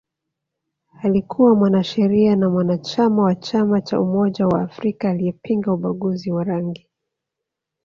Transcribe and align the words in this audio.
Alikuwa 1.03 1.55
mwanasheria 1.55 2.35
na 2.35 2.49
mwanachama 2.49 3.23
wa 3.23 3.35
Chama 3.35 3.81
cha 3.81 4.01
umoja 4.01 4.47
wa 4.47 4.61
Afrika 4.61 5.09
aliyepinga 5.09 5.73
ubaguzi 5.73 6.31
wa 6.31 6.43
rangi 6.43 6.89